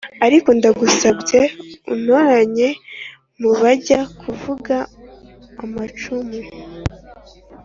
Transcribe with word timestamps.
ariko 0.25 0.49
ndagusabye 0.57 1.41
untoranye 1.93 2.69
mubajya 3.39 3.99
kuvuga 4.21 4.75
amacumu" 5.63 6.37